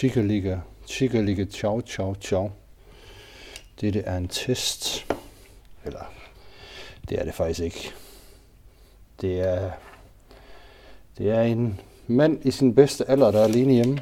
[0.00, 2.52] Chikaliga, Chikaliga, ciao, ciao, ciao.
[3.80, 5.06] Dette er en test.
[5.84, 6.12] Eller,
[7.08, 7.92] det er det faktisk ikke.
[9.20, 9.70] Det er,
[11.18, 14.00] det er en mand i sin bedste alder, der er alene hjemme,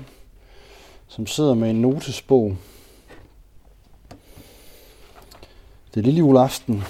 [1.08, 2.56] som sidder med en notesbog.
[5.94, 6.82] Det er lille juleaften,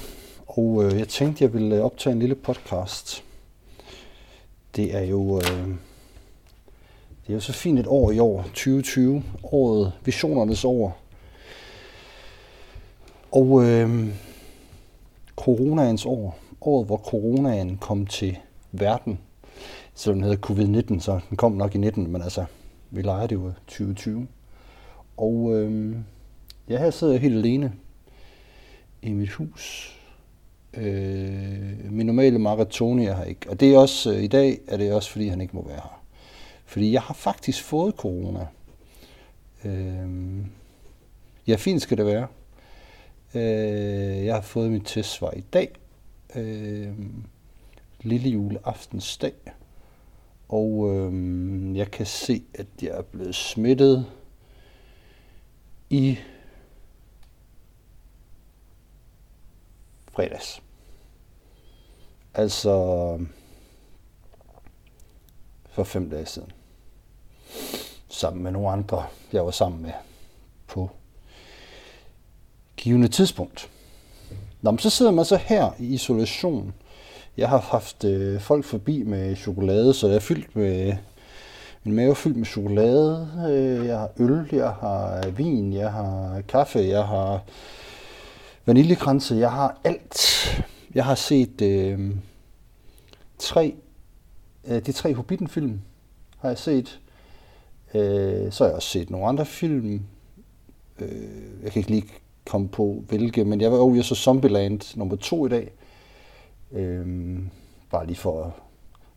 [0.47, 3.25] og øh, jeg tænkte, jeg ville optage en lille podcast.
[4.77, 5.41] Det er jo...
[5.41, 5.88] Øh,
[7.29, 10.99] det er jo så fint et år i år, 2020, året, visionernes år.
[13.33, 14.09] Og øh,
[15.37, 18.39] coronaens år, året hvor coronaen kom til
[18.73, 19.19] verden,
[19.95, 22.45] selvom den hedder covid-19, så den kom nok i 19, men altså,
[22.91, 24.27] vi leger det jo 2020.
[25.17, 25.97] Og øh,
[26.69, 27.73] ja, her sidder jeg helt alene
[29.03, 29.95] i mit hus.
[30.75, 33.51] Øh, min normale maratoni er her ikke.
[33.51, 35.77] Og det er også, øh, i dag er det også, fordi han ikke må være
[35.77, 35.99] her.
[36.69, 38.47] Fordi jeg har faktisk fået corona.
[39.65, 40.09] Øh,
[41.47, 42.27] ja, fint skal det være.
[43.35, 45.73] Øh, jeg har fået mit testsvar i dag.
[46.35, 46.93] Øh,
[48.01, 49.35] lille juleaftensdag.
[50.49, 54.07] Og øh, jeg kan se, at jeg er blevet smittet
[55.91, 56.19] i
[60.13, 60.63] fredags.
[62.35, 62.71] Altså
[65.71, 66.53] for fem dage siden.
[68.09, 69.93] Sammen med nogle andre, jeg var sammen med
[70.67, 70.91] på
[72.77, 73.71] givende tidspunkt.
[74.63, 76.75] Nå, men så sidder man så her i isolation.
[77.37, 80.97] Jeg har haft øh, folk forbi med chokolade, så jeg er fyldt med
[81.89, 83.29] min mave er fyldt med chokolade.
[83.49, 87.43] Øh, jeg har øl, jeg har vin, jeg har kaffe, jeg har
[88.67, 90.21] vaniljekranse, jeg har alt.
[90.95, 92.11] Jeg har set øh,
[93.39, 93.75] tre,
[94.65, 95.81] øh, de tre Hobbiten-film,
[96.39, 97.01] har jeg set.
[97.95, 100.03] Øh, så har jeg også set nogle andre film.
[101.01, 102.09] Øh, jeg kan ikke lige
[102.47, 105.73] komme på hvilke, men jeg var oh, jo så Zombieland nummer to i dag.
[106.73, 107.39] Øh,
[107.91, 108.51] bare lige for at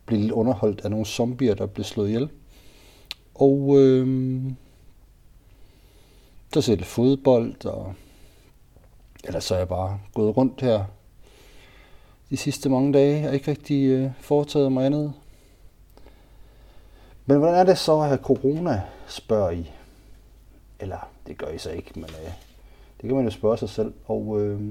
[0.05, 2.29] blive lidt underholdt af nogle zombier, der blev slået ihjel.
[3.35, 4.41] Og øh,
[6.53, 7.93] så ser lidt fodbold, og
[9.23, 10.85] ellers så er jeg bare gået rundt her
[12.29, 15.13] de sidste mange dage, og ikke rigtig øh, foretaget mig andet.
[17.31, 19.71] Men hvordan er det så at have corona, spørger I?
[20.79, 22.31] Eller, det gør I så ikke, men øh,
[23.01, 23.93] det kan man jo spørge sig selv.
[24.05, 24.61] Og øh,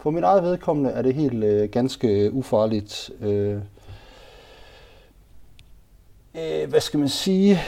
[0.00, 3.10] for mit eget vedkommende er det helt øh, ganske ufarligt.
[3.20, 3.60] Øh,
[6.34, 7.58] øh, hvad skal man sige?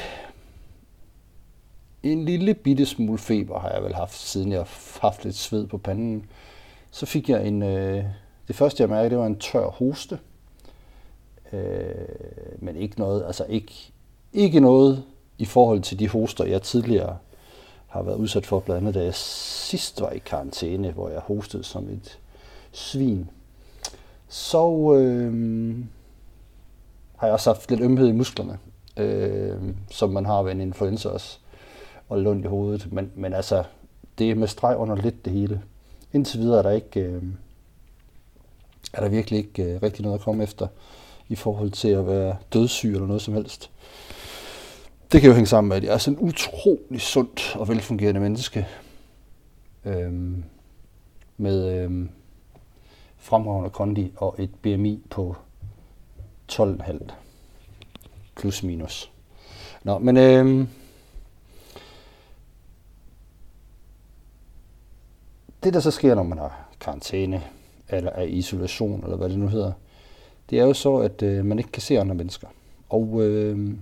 [2.03, 5.67] En lille bitte smule feber har jeg vel haft, siden jeg har haft lidt sved
[5.67, 6.27] på panden.
[6.91, 7.63] Så fik jeg en...
[7.63, 8.05] Øh,
[8.49, 10.19] det første jeg mærkede, det var en tør hoste.
[11.53, 13.93] Øh, men ikke noget, altså ikke,
[14.33, 15.05] ikke noget
[15.39, 17.17] i forhold til de hoster, jeg tidligere
[17.87, 21.65] har været udsat for, blandt andet da jeg sidst var i karantæne, hvor jeg hostede
[21.65, 22.19] som et
[22.73, 23.31] svin.
[24.29, 25.77] Så øh,
[27.17, 28.59] har jeg også haft lidt ømhed i musklerne,
[28.97, 31.39] øh, som man har ved en influenza også,
[32.09, 32.93] og lund i hovedet.
[32.93, 33.65] Men, men altså,
[34.19, 35.63] det er med streg under lidt det hele.
[36.13, 37.01] Indtil videre er der ikke...
[37.01, 37.23] Øh,
[38.93, 40.67] er der virkelig ikke øh, rigtig noget at komme efter
[41.29, 43.71] i forhold til at være dødssyg eller noget som helst.
[45.13, 48.21] Det kan jo hænge sammen med, at jeg er sådan en utrolig sundt og velfungerende
[48.21, 48.67] menneske.
[49.85, 50.45] Øhm,
[51.37, 52.09] med øhm,
[53.17, 55.37] fremragende kondi og et BMI på
[56.53, 56.99] 12,5
[58.37, 59.13] plus minus.
[59.83, 60.69] Nå, men øhm,
[65.65, 67.43] det der så sker, når man har karantæne,
[67.89, 69.73] eller er isolation, eller hvad det nu hedder,
[70.51, 72.49] det er jo så, at øh, man ikke kan se andre mennesker.
[72.89, 73.77] Og øh,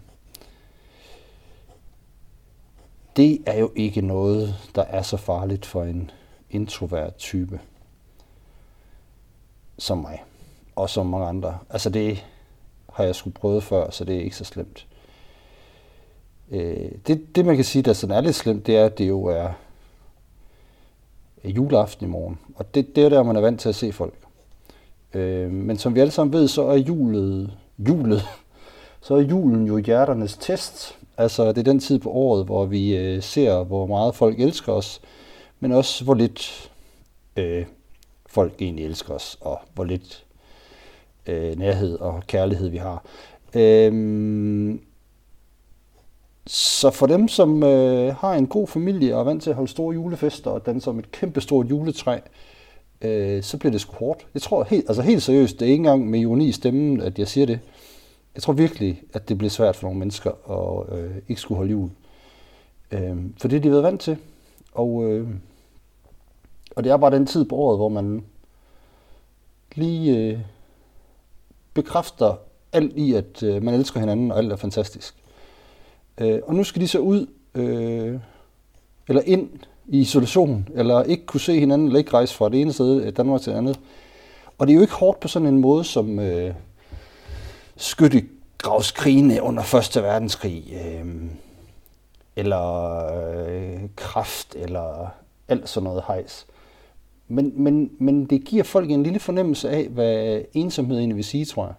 [3.16, 6.10] det er jo ikke noget, der er så farligt for en
[6.50, 7.60] introvert type
[9.78, 10.24] som mig,
[10.76, 11.58] og som mange andre.
[11.70, 12.24] Altså det
[12.92, 14.86] har jeg skulle prøvet før, så det er ikke så slemt.
[16.50, 19.08] Øh, det, det man kan sige, der sådan er lidt slemt, det er, at det
[19.08, 19.48] jo er
[21.44, 22.38] juleaften i morgen.
[22.56, 24.14] Og det, det er der, man er vant til at se folk.
[25.14, 28.22] Øh, men som vi alle sammen ved, så er julet, julet,
[29.06, 30.98] så er julen jo hjerternes test.
[31.18, 34.72] Altså det er den tid på året, hvor vi øh, ser, hvor meget folk elsker
[34.72, 35.00] os,
[35.60, 36.70] men også hvor lidt
[37.36, 37.64] øh,
[38.26, 40.24] folk egentlig elsker os, og hvor lidt
[41.26, 43.04] øh, nærhed og kærlighed vi har.
[43.54, 44.78] Øh,
[46.46, 49.70] så for dem, som øh, har en god familie og er vant til at holde
[49.70, 52.18] store julefester og danse som et kæmpe stort juletræ,
[53.02, 54.26] øh, så bliver det sgu hårdt.
[54.34, 57.18] Jeg tror helt, altså helt seriøst, det er ikke engang med ironi i stemmen, at
[57.18, 57.60] jeg siger det.
[58.34, 61.70] Jeg tror virkelig, at det bliver svært for nogle mennesker at øh, ikke skulle holde
[61.70, 61.90] jul.
[62.90, 64.16] Øh, for det er de været vant til.
[64.72, 65.28] Og, øh,
[66.76, 68.24] og det er bare den tid på året, hvor man
[69.74, 70.38] lige øh,
[71.74, 72.36] bekræfter
[72.72, 75.14] alt i, at øh, man elsker hinanden, og alt er fantastisk.
[76.18, 78.20] Øh, og nu skal de så ud, øh,
[79.08, 79.50] eller ind
[79.86, 83.14] i isolation, eller ikke kunne se hinanden, eller ikke rejse fra det ene sted af
[83.14, 83.80] Danmark til det andet.
[84.58, 86.54] Og det er jo ikke hårdt på sådan en måde, som øh,
[87.76, 91.06] skyttegravskrigene under Første Verdenskrig, øh,
[92.36, 92.96] eller
[93.46, 95.08] øh, kraft, eller
[95.48, 96.46] alt sådan noget hejs.
[97.28, 101.44] Men, men, men det giver folk en lille fornemmelse af, hvad ensomhed egentlig vil sige,
[101.44, 101.74] tror jeg.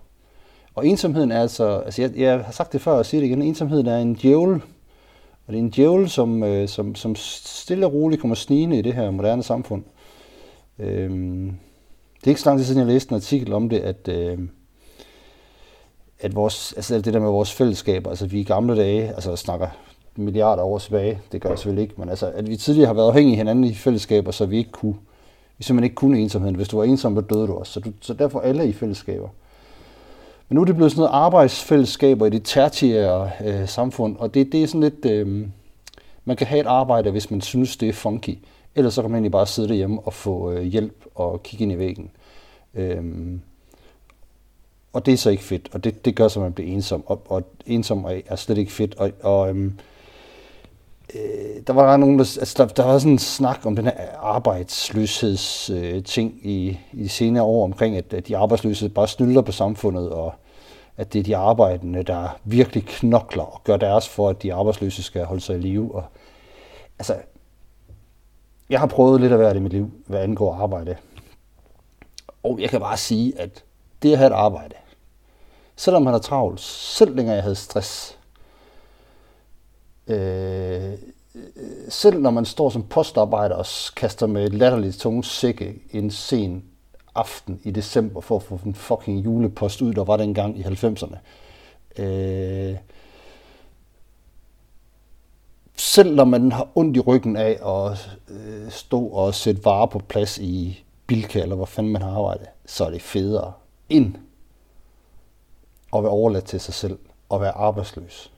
[0.76, 3.42] Og ensomheden er altså, altså jeg, jeg har sagt det før og siger det igen,
[3.42, 4.62] ensomheden er en djævel.
[5.48, 8.82] Og det er en djævel, som, øh, som, som stille og roligt kommer snigende i
[8.82, 9.84] det her moderne samfund.
[10.80, 11.46] Øhm,
[12.20, 14.40] det er ikke så lang tid siden, jeg læste en artikel om det, at, øh,
[16.20, 19.68] at vores, altså det der med vores fællesskaber, altså vi i gamle dage, altså snakker
[20.16, 23.08] milliarder år tilbage, det gør jeg selvfølgelig ikke, men altså at vi tidligere har været
[23.08, 24.96] afhængige af hinanden i fællesskaber, så vi ikke kunne,
[25.58, 26.56] vi simpelthen ikke kunne ensomheden.
[26.56, 27.74] Hvis du var ensom, så døde du også.
[27.74, 29.28] Så, du, så derfor alle i fællesskaber.
[30.50, 34.52] Men nu er det blevet sådan noget arbejdsfællesskaber i det tertiære øh, samfund, og det,
[34.52, 35.48] det er sådan lidt, øh,
[36.26, 38.38] man kan have et arbejde, hvis man synes, det er funky.
[38.76, 41.72] Ellers så kan man egentlig bare sidde derhjemme og få øh, hjælp og kigge ind
[41.72, 42.12] i væggen.
[42.74, 43.04] Øh,
[44.96, 47.04] og det er så ikke fedt, og det, det gør så, at man bliver ensom,
[47.08, 48.96] og, og ensom er slet ikke fedt.
[48.96, 49.80] Og, og øhm,
[51.16, 54.18] øh, der var nogen, der, altså der, der var sådan en snak om den her
[54.18, 59.42] arbejdsløsheds øh, ting i, i de senere år omkring, at, at de arbejdsløse bare snylder
[59.42, 60.34] på samfundet, og
[60.98, 65.04] at det er de arbejdende, der virkelig knokler og gør deres for, at de arbejdsløse
[65.04, 65.96] skal holde sig i live.
[65.96, 66.04] Og,
[67.00, 67.16] altså,
[68.70, 70.96] jeg har prøvet lidt at være det i mit liv, hvad angår arbejde.
[72.44, 73.64] Og jeg kan bare sige, at
[74.04, 74.76] det at have et arbejde,
[75.76, 78.18] selvom han har travlt, selv længere jeg havde stress,
[80.08, 80.94] øh,
[81.90, 86.64] selv når man står som postarbejder og kaster med latterligt tunge sække en sen
[87.16, 91.18] aften i december for at få en fucking julepost ud, der var dengang i 90'erne.
[92.02, 92.76] Øh,
[95.76, 100.00] selv når man har ondt i ryggen af at øh, stå og sætte varer på
[100.00, 103.54] plads i Bilka, eller hvor fanden man har arbejdet, så er det federe
[103.90, 104.16] end
[105.96, 106.98] at være overladt til sig selv
[107.30, 108.32] og være arbejdsløs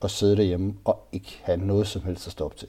[0.00, 2.68] og sidde derhjemme og ikke have noget som helst at stå op til.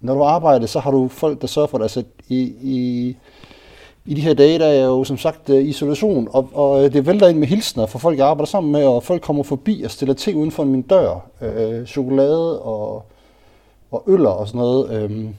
[0.00, 1.90] Når du arbejder, så har du folk, der sørger for dig.
[1.90, 3.16] Så altså, i, i,
[4.04, 7.06] i de her dage, der er jo som sagt øh, isolation, og, og øh, det
[7.06, 9.90] vælter ind med hilsner for folk, jeg arbejder sammen med, og folk kommer forbi og
[9.90, 11.26] stiller ting uden for min dør.
[11.40, 13.04] Øh, øh chokolade og,
[13.90, 14.90] og øller og sådan noget.
[14.90, 15.30] Øh,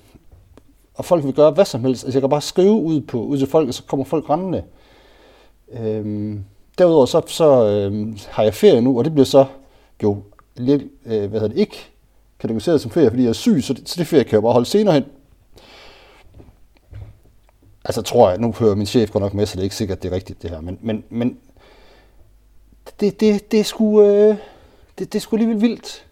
[0.96, 2.04] og folk vil gøre hvad som helst.
[2.04, 4.64] Altså jeg kan bare skrive ud, på, ud til folk, og så kommer folk rendende.
[5.72, 6.36] Øh,
[6.78, 9.46] derudover så, så øh, har jeg ferie nu, og det bliver så
[10.04, 10.24] jo
[10.56, 11.90] lidt, øh, hvad hedder det, ikke
[12.40, 14.54] kategoriseret som ferie, fordi jeg er syg, så det, så det ferie kan jeg bare
[14.54, 15.06] holde senere hen.
[17.86, 20.04] Altså tror jeg, nu hører min chef godt nok med, så det er ikke sikkert,
[20.04, 21.38] det er rigtigt det her, men, men, men
[23.00, 24.38] det, det, det, er sgu, øh,
[25.00, 26.06] det, det er sgu alligevel vildt,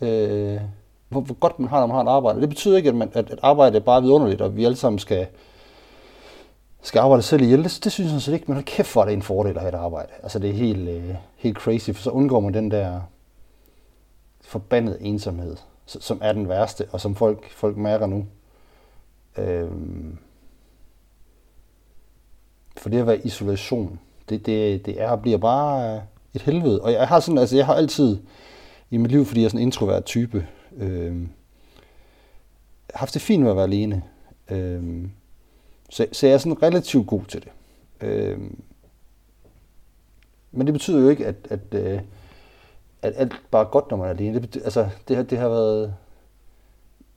[0.00, 0.60] øh,
[1.08, 2.40] hvor, hvor godt man har, når man har et arbejde.
[2.40, 4.98] Det betyder ikke, at, man, at, at arbejde er bare vidunderligt, og vi alle sammen
[4.98, 5.26] skal,
[6.82, 7.64] skal arbejde selv ihjel.
[7.64, 9.60] Det, det synes jeg så ikke, men hold kæft hvor er det en fordel at
[9.60, 10.12] have et arbejde.
[10.22, 13.00] Altså det er helt, øh, helt crazy, for så undgår man den der
[14.40, 15.56] forbandet ensomhed,
[15.86, 18.26] som er den værste, og som folk, folk mærker nu.
[19.38, 20.18] Øhm,
[22.76, 26.02] for det at være isolation, det, det, det er bliver bare
[26.34, 26.82] et helvede.
[26.82, 28.18] Og jeg har sådan, altså jeg har altid
[28.90, 30.46] i mit liv, fordi jeg er sådan en introvert type,
[30.76, 31.28] øhm,
[32.94, 34.02] haft det fint med at være alene.
[34.50, 35.10] Øhm,
[35.90, 37.50] så, så jeg er sådan relativt god til det.
[38.08, 38.38] Øh,
[40.52, 42.00] men det betyder jo ikke, at, at, at,
[43.02, 44.34] at alt bare er godt, når man er alene.
[44.34, 45.94] Det, betyder, altså, det, har, det har været...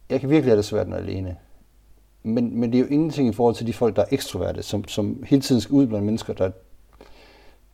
[0.10, 1.36] Jeg kan virkelig have det svært, når jeg er alene.
[2.24, 4.88] Men, men det er jo ingenting i forhold til de folk, der er ekstroverte, som,
[4.88, 6.52] som hele tiden skal ud blandt mennesker, der,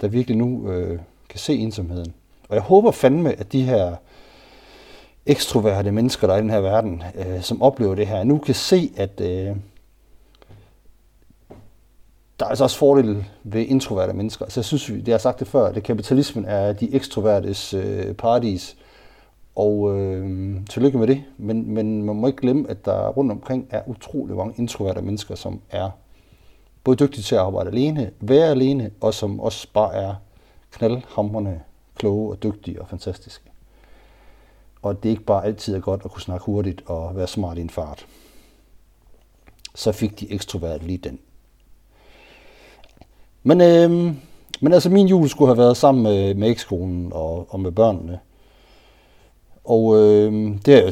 [0.01, 2.13] der virkelig nu øh, kan se ensomheden.
[2.49, 3.95] Og jeg håber fandme, at de her
[5.25, 8.55] ekstroverte mennesker, der er i den her verden, øh, som oplever det her, nu kan
[8.55, 9.55] se, at øh,
[12.39, 14.45] der er altså også fordele ved introverte mennesker.
[14.45, 18.77] Altså jeg synes, det har sagt det før, at kapitalismen er de ekstrovertes øh, paradis.
[19.55, 23.67] Og øh, tillykke med det, men, men man må ikke glemme, at der rundt omkring
[23.69, 25.89] er utrolig mange introverte mennesker, som er
[26.83, 30.15] både dygtige til at arbejde alene, være alene, og som også bare er
[30.71, 31.59] knaldhamrende,
[31.95, 33.49] kloge og dygtige og fantastiske.
[34.81, 37.57] Og det er ikke bare altid er godt at kunne snakke hurtigt og være smart
[37.57, 38.05] i en fart.
[39.75, 41.19] Så fik de ekstrovert lige den.
[43.43, 44.15] Men, øh,
[44.61, 48.19] men altså min jul skulle have været sammen med, med ekskonen og, og med børnene.
[49.63, 50.91] Og øh, det er jo,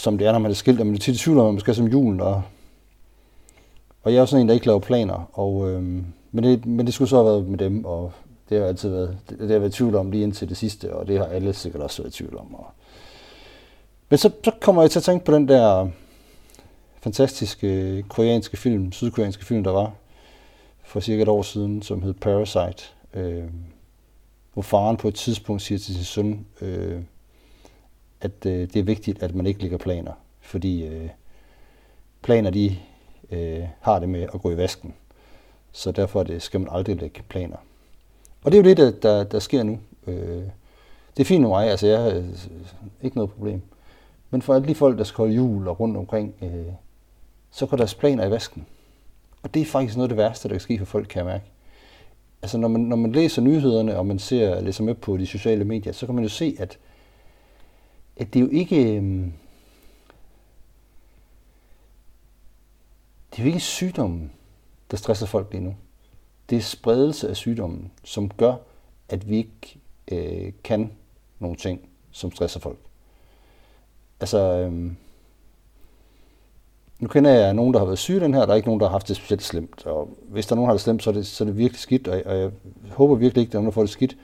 [0.00, 1.60] som det er, når man er skilt, at man er tit i tvivl om, man
[1.60, 2.20] skal som julen.
[2.20, 2.42] Og,
[4.02, 5.30] og jeg er jo sådan en, der ikke laver planer.
[5.32, 5.82] Og, øh,
[6.32, 8.12] men, det, men det skulle så have været med dem, og
[8.48, 10.94] det har altid været, det, det har været i tvivl om lige indtil det sidste,
[10.94, 12.54] og det har alle sikkert også været i tvivl om.
[12.54, 12.66] Og,
[14.08, 15.88] men så, så kommer jeg til at tænke på den der
[17.00, 19.92] fantastiske koreanske film, sydkoreanske film, der var
[20.88, 22.84] for cirka et år siden, som hed Parasite.
[23.14, 23.44] Øh,
[24.52, 27.02] hvor faren på et tidspunkt siger til sin søn, øh,
[28.20, 31.08] at øh, det er vigtigt, at man ikke lægger planer, fordi øh,
[32.22, 32.76] planer de
[33.30, 34.94] øh, har det med at gå i vasken.
[35.72, 37.56] Så derfor det, skal man aldrig lægge planer.
[38.44, 39.78] Og det er jo det, der, der, der sker nu.
[40.06, 40.42] Øh,
[41.16, 42.24] det er fint med mig, altså jeg har øh,
[43.02, 43.62] ikke noget problem.
[44.30, 46.72] Men for alle de folk, der skal holde jul og rundt omkring, øh,
[47.50, 48.66] så går deres planer i vasken.
[49.42, 51.26] Og det er faktisk noget af det værste, der kan ske for folk, kan jeg
[51.26, 51.44] mærke.
[52.42, 55.64] Altså når man, når man læser nyhederne, og man ser, læser med på de sociale
[55.64, 56.78] medier, så kan man jo se, at,
[58.16, 58.96] at det er jo ikke...
[58.96, 59.32] Øhm,
[63.30, 64.32] det er jo ikke sygdommen,
[64.90, 65.76] der stresser folk lige nu.
[66.50, 68.54] Det er spredelse af sygdommen, som gør,
[69.08, 69.78] at vi ikke
[70.12, 70.92] øh, kan
[71.38, 72.78] nogle ting, som stresser folk.
[74.20, 74.96] Altså, øhm,
[76.98, 78.86] nu kender jeg nogen, der har været syge den her, der er ikke nogen, der
[78.86, 79.86] har haft det specielt slemt.
[79.86, 81.58] Og hvis der er nogen, der har det slemt, så er det, så er det
[81.58, 82.50] virkelig skidt, og jeg, og jeg
[82.90, 84.16] håber virkelig ikke, at der er nogen, der får det skidt.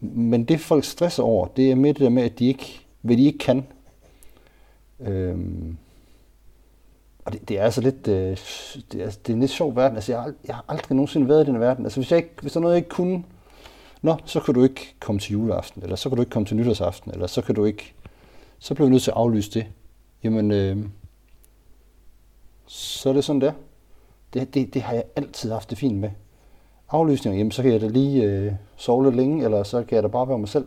[0.00, 3.16] Men det folk stresser over, det er med det der med, at de ikke, hvad
[3.16, 3.66] de ikke kan.
[5.00, 5.76] Øhm,
[7.24, 8.36] og det, det er altså lidt, øh,
[8.92, 9.96] det, er, det er en lidt sjov verden.
[9.96, 11.84] Altså, jeg har, jeg har aldrig nogensinde været i den verden.
[11.84, 13.24] Altså, hvis, jeg ikke, hvis der er noget, jeg ikke kunne,
[14.02, 16.56] nå, så kan du ikke komme til juleaften, eller så kan du ikke komme til
[16.56, 17.94] nytårsaften, eller så kan du ikke,
[18.58, 19.66] så bliver vi nødt til at aflyse det.
[20.24, 20.76] Jamen, øh,
[22.66, 23.52] så er det sådan der.
[24.34, 26.10] Det, det, det har jeg altid haft det fint med.
[26.90, 30.02] Aflysninger, jamen så kan jeg da lige øh, sove lidt længe, eller så kan jeg
[30.02, 30.66] da bare være mig selv.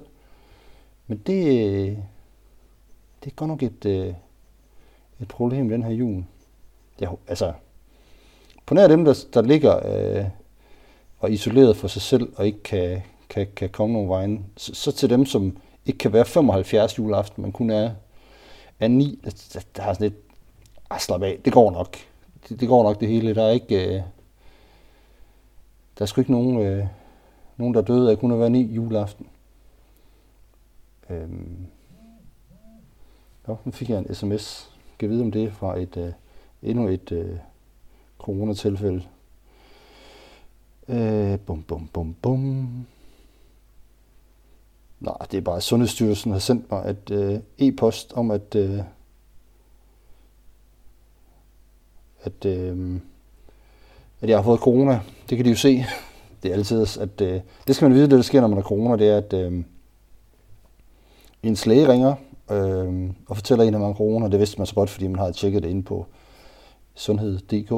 [1.08, 1.98] Men det, øh,
[3.24, 4.14] det er godt nok et, øh,
[5.20, 6.24] et problem den her jul.
[7.00, 7.54] Jeg, altså,
[8.66, 10.26] på nær dem, der, der ligger øh,
[11.20, 14.92] og isoleret for sig selv, og ikke kan, kan, kan komme nogen vejen, så, så
[14.92, 17.92] til dem, som ikke kan være 75 juleaften, men kun er,
[18.80, 20.25] er 9, der, der har sådan lidt,
[20.90, 21.98] ah, slap af, det går nok.
[22.50, 23.36] Det, det går nok det hele.
[23.36, 24.02] Der er ikke, øh,
[25.98, 26.88] der er sgu ikke nogen, øh,
[27.58, 29.28] nogen der døde af kun at være ni juleaften.
[31.10, 31.68] Øhm.
[33.48, 34.72] Nå, nu fik jeg en sms.
[35.00, 36.12] Kan vide om det fra et, øh,
[36.64, 37.38] endnu et øh,
[38.18, 39.04] coronatilfælde.
[40.88, 42.86] Øh, bum, bum, bum, bum.
[45.00, 48.80] Nej, det er bare, at Sundhedsstyrelsen har sendt mig et øh, e-post om, at øh,
[52.26, 53.00] at, øh,
[54.22, 55.00] at jeg har fået corona.
[55.30, 55.86] Det kan de jo se.
[56.44, 58.64] Det er altid, at øh, det skal man vide, det der sker, når man har
[58.64, 59.64] corona, det er, at øh,
[61.44, 62.16] en læge ringer
[62.52, 64.30] øh, og fortæller en, at man har corona.
[64.30, 66.06] Det vidste man så godt, fordi man har tjekket det inde på
[66.96, 67.72] sundhed.dk.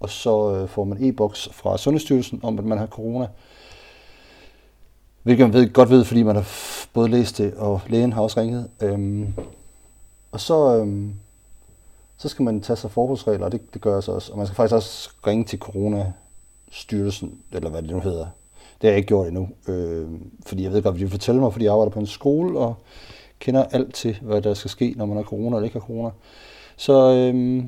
[0.00, 3.26] Og så øh, får man e-boks fra Sundhedsstyrelsen om, at man har corona.
[5.22, 6.46] Hvilket man ved, godt ved, fordi man har
[6.92, 8.70] både læst det, og lægen har også ringet.
[8.80, 9.28] Øh,
[10.32, 11.08] og så, øh,
[12.16, 14.32] så skal man tage sig forholdsregler, og det, det gør jeg så også.
[14.32, 18.26] Og man skal faktisk også ringe til Corona-styrelsen, eller hvad det nu hedder.
[18.80, 20.08] Det har jeg ikke gjort endnu, øh,
[20.46, 22.58] fordi jeg ved godt, hvad de vil fortælle mig, fordi jeg arbejder på en skole,
[22.58, 22.74] og
[23.38, 26.10] kender alt til, hvad der skal ske, når man har corona eller ikke har corona.
[26.76, 27.64] Så, øh,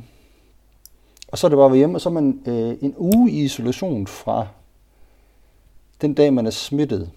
[1.28, 3.30] og så er det bare at være hjemme, og så er man øh, en uge
[3.30, 4.46] i isolation fra
[6.00, 7.10] den dag, man er smittet.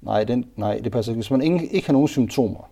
[0.00, 1.18] Nej, den, nej det passer ikke.
[1.18, 2.70] Hvis man ikke, ikke har nogen symptomer,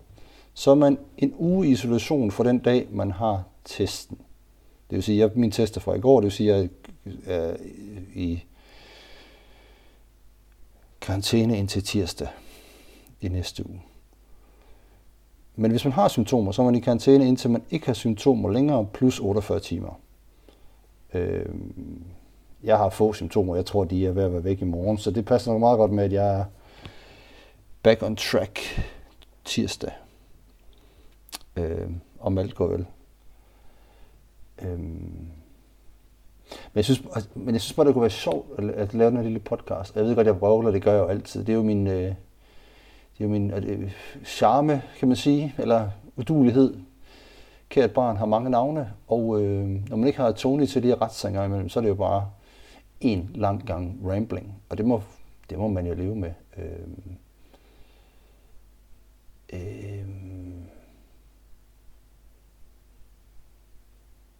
[0.53, 4.17] så er man en uge i isolation for den dag, man har testen.
[4.89, 6.69] Det vil sige, at min test er fra i går, det vil sige, at jeg
[7.25, 7.55] er
[8.15, 8.43] i
[11.01, 12.27] karantæne indtil tirsdag
[13.21, 13.81] i næste uge.
[15.55, 18.49] Men hvis man har symptomer, så er man i karantæne indtil man ikke har symptomer
[18.49, 19.99] længere, plus 48 timer.
[21.13, 21.45] Øh,
[22.63, 25.11] jeg har få symptomer, jeg tror, de er ved at være væk i morgen, så
[25.11, 26.45] det passer nok meget godt med, at jeg er
[27.83, 28.59] back on track
[29.45, 29.91] tirsdag
[31.55, 32.85] øh, om alt går vel.
[34.61, 34.79] Øh,
[36.49, 39.09] men jeg, synes, altså, men jeg synes bare, det kunne være sjovt at, at lave
[39.09, 39.95] den her lille podcast.
[39.95, 41.43] Jeg ved godt, jeg vrøvler, det gør jeg jo altid.
[41.43, 43.91] Det er jo min, øh, det er jo min øh,
[44.25, 46.77] charme, kan man sige, eller udulighed.
[47.69, 51.43] Kært barn har mange navne, og øh, når man ikke har Tony til de retssanger
[51.43, 52.29] imellem, så er det jo bare
[53.01, 54.61] en lang gang rambling.
[54.69, 55.01] Og det må,
[55.49, 56.31] det må man jo leve med.
[56.57, 56.63] Øh,
[59.53, 60.05] øh,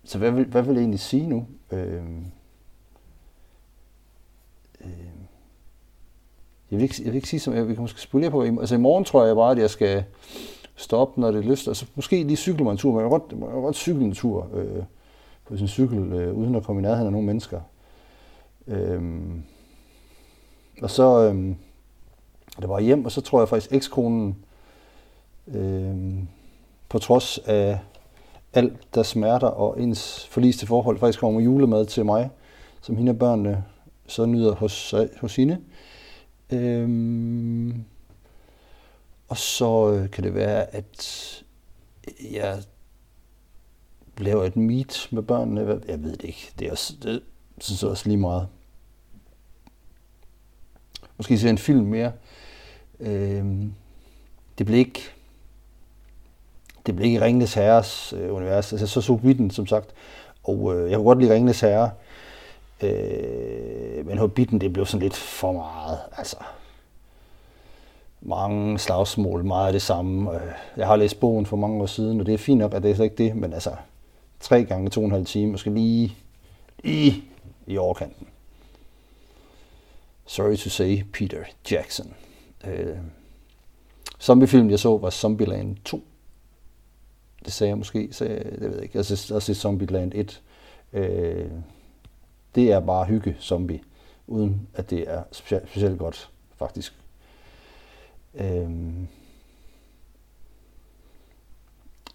[0.05, 1.45] så hvad vil, hvad vil jeg egentlig sige nu?
[1.71, 2.03] Øh,
[4.81, 4.89] øh,
[6.71, 8.41] jeg vil ikke, jeg vil ikke sige, som jeg, vi kan måske spolere på.
[8.41, 10.03] Altså i morgen tror jeg bare, at jeg skal
[10.75, 11.67] stoppe, når det er lyst.
[11.67, 14.05] Altså måske lige cykle mig en tur, men jeg kan godt, jeg kan godt cykle
[14.05, 14.83] en tur øh,
[15.45, 17.61] på sin cykel, øh, uden at komme i nærheden af nogle mennesker.
[18.67, 19.43] Øhm,
[20.81, 21.55] og så øhm,
[22.61, 24.37] det var hjem, og så tror jeg faktisk ekskonen,
[25.47, 26.13] øh,
[26.89, 27.79] på trods af
[28.53, 32.29] alt der smerter og ens forliste forhold, faktisk kommer med julemad til mig,
[32.81, 33.63] som hende og børnene
[34.07, 35.57] så nyder hos, øh, hos hende.
[36.51, 37.83] Øhm,
[39.27, 41.43] og så øh, kan det være, at
[42.31, 42.63] jeg
[44.17, 45.81] laver et meet med børnene.
[45.87, 46.51] Jeg ved det ikke.
[46.59, 47.23] Det er også, det
[47.59, 48.47] synes jeg også lige meget.
[51.17, 52.11] Måske se en film mere.
[52.99, 53.73] Øhm,
[54.57, 55.01] det blev ikke
[56.85, 58.73] det blev ikke Ringnes Herres øh, univers.
[58.73, 59.89] Altså, så så vi den, som sagt.
[60.43, 61.91] Og øh, jeg kunne godt lide Ringnes Herre.
[62.81, 65.99] Øh, men Hobbiten, det blev sådan lidt for meget.
[66.17, 66.37] Altså,
[68.21, 70.35] mange slagsmål, meget af det samme.
[70.35, 72.83] Øh, jeg har læst bogen for mange år siden, og det er fint nok, at
[72.83, 73.71] det er slet ikke det, men altså,
[74.39, 76.17] tre gange to og en halv time, måske lige,
[76.83, 77.23] lige
[77.67, 78.27] i overkanten.
[80.25, 82.13] Sorry to say, Peter Jackson.
[82.67, 82.97] Øh,
[84.21, 86.03] zombiefilm, jeg så, var Zombieland 2.
[87.45, 88.97] Det sagde jeg måske, så jeg, det ved jeg ikke.
[88.97, 90.41] Jeg har set Zombieland 1.
[90.93, 91.51] Øh,
[92.55, 93.79] det er bare hygge zombie,
[94.27, 96.93] uden at det er specielt, specielt godt, faktisk.
[98.33, 98.69] Øh,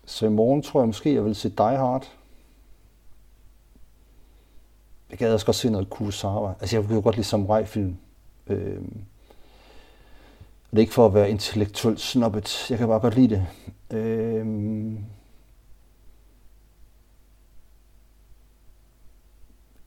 [0.08, 2.08] Så i morgen tror jeg måske, jeg vil se Die Hard.
[5.11, 6.54] Jeg gad også godt se noget Kurosawa.
[6.61, 7.97] Altså jeg kunne godt lide samurai-film.
[8.47, 9.00] Øhm.
[10.70, 12.70] Det er ikke for at være intellektuelt snobbet.
[12.70, 13.47] Jeg kan bare godt lide det.
[13.99, 14.99] Øhm.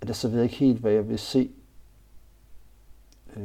[0.02, 1.50] Ellers så ved jeg ikke helt, hvad jeg vil se.
[3.36, 3.44] Øh,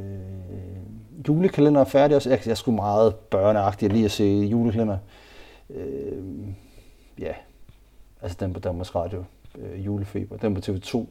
[1.29, 2.31] julekalender er færdig også.
[2.31, 4.99] Jeg, jeg er sgu meget børneagtig lige at se julekalender.
[5.71, 6.49] Øh,
[7.19, 7.33] ja,
[8.23, 9.25] altså den på Danmarks Radio,
[9.59, 10.37] øh, julefeber.
[10.37, 11.07] Den på TV2,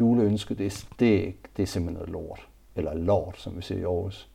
[0.00, 2.48] juleønske, det, det, det er simpelthen noget lort.
[2.76, 4.28] Eller lort, som vi siger i Aarhus.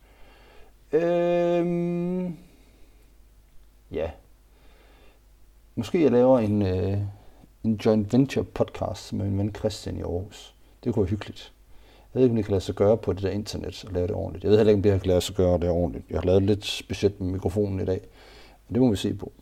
[0.92, 2.30] Øh,
[3.92, 4.10] ja.
[5.74, 6.98] Måske jeg laver en, øh,
[7.64, 10.54] en joint venture podcast med min ven Christian i Aarhus.
[10.84, 11.52] Det kunne være hyggeligt.
[12.14, 14.06] Jeg ved ikke, om det kan lade sig gøre på det der internet og lave
[14.06, 14.44] det ordentligt.
[14.44, 16.04] Jeg ved heller ikke, om det kan lade sig gøre det ordentligt.
[16.10, 18.00] Jeg har lavet lidt specielt med mikrofonen i dag.
[18.68, 19.32] Men det må vi se på.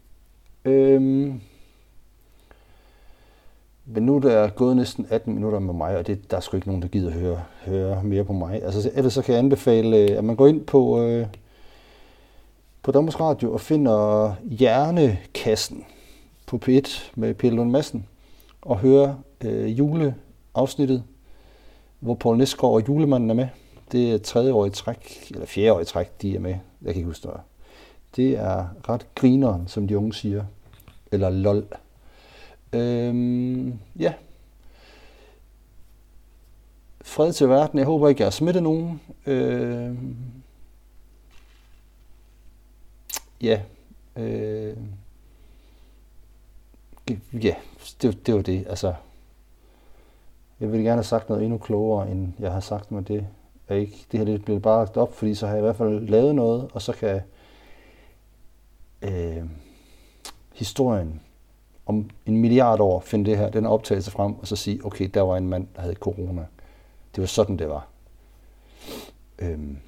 [0.64, 1.40] Øhm.
[3.86, 6.56] Men nu er der gået næsten 18 minutter med mig, og det, der er sgu
[6.56, 8.62] ikke nogen, der gider høre, høre mere på mig.
[8.62, 11.26] Altså, ellers så kan jeg anbefale, øh, at man går ind på, øh,
[12.82, 15.84] på Danmarks Radio og finder Hjernekassen
[16.46, 18.06] på P1 med Pelle Lund Madsen
[18.62, 21.04] og høre øh, juleafsnittet,
[22.00, 23.48] hvor Paul Næsgaard og julemanden er med.
[23.92, 26.54] Det er tredje år i træk, eller fjerde år i træk, de er med.
[26.82, 27.40] Jeg kan ikke huske det.
[28.16, 30.44] Det er ret grineren, som de unge siger.
[31.12, 31.66] Eller lol.
[32.72, 34.12] Øhm, ja.
[37.02, 37.78] Fred til verden.
[37.78, 39.00] Jeg håber ikke, jeg har smittet nogen.
[39.26, 40.16] Øhm,
[43.42, 43.60] ja.
[44.16, 44.88] Øhm,
[47.32, 47.54] ja,
[48.02, 48.66] det, det var det.
[48.68, 48.94] Altså,
[50.60, 53.26] jeg ville gerne have sagt noget endnu klogere, end jeg har sagt med det.
[53.68, 55.76] Er ikke, det her det bliver bare lagt op, fordi så har jeg i hvert
[55.76, 57.20] fald lavet noget, og så kan
[59.02, 59.44] øh,
[60.54, 61.20] historien
[61.86, 65.20] om en milliard år finde det her, den optagelse frem, og så sige, okay, der
[65.20, 66.46] var en mand, der havde corona.
[67.14, 67.88] Det var sådan, det var.
[69.38, 69.78] Øhm.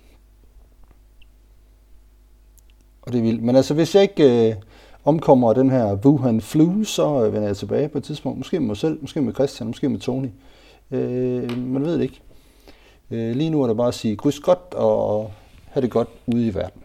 [3.02, 3.42] Og det er vildt.
[3.42, 4.50] Men altså, hvis jeg ikke...
[4.50, 4.56] Øh,
[5.04, 8.38] omkommer den her Wuhan flu, så øh, vender jeg tilbage på et tidspunkt.
[8.38, 10.28] Måske med mig selv, måske med Christian, måske med Tony.
[10.90, 12.20] Øh, man ved det ikke.
[13.10, 15.30] Øh, lige nu er det bare at sige kryds godt og
[15.70, 16.83] have det godt ude i verden.